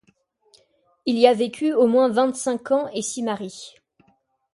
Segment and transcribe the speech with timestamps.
[1.05, 3.75] Il y a vécu au moins vingt-cinq ans et s'y marie.